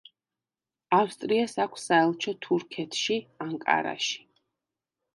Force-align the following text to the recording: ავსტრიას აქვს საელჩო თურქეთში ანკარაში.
ავსტრიას 0.99 1.53
აქვს 1.67 1.85
საელჩო 1.91 2.35
თურქეთში 2.49 3.21
ანკარაში. 3.49 4.21